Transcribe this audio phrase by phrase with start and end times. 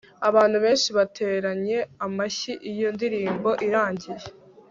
[0.29, 4.25] abantu benshi bateranye amashyi iyo ndirimbo irangiye